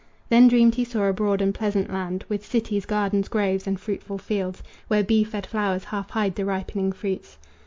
Then 0.29 0.47
dreamed 0.47 0.73
he 0.73 0.83
saw 0.83 1.03
a 1.03 1.13
broad 1.13 1.43
and 1.43 1.53
pleasant 1.53 1.93
land, 1.93 2.25
With 2.27 2.43
cities, 2.43 2.87
gardens, 2.87 3.27
groves 3.27 3.67
and 3.67 3.79
fruitful 3.79 4.17
fields, 4.17 4.63
Where 4.87 5.03
bee 5.03 5.23
fed 5.23 5.45
flowers 5.45 5.83
half 5.83 6.09
hide 6.09 6.33
the 6.33 6.43
ripening 6.45 6.91
fruits. 6.91 7.37